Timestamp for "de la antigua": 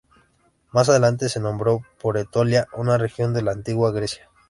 3.35-3.91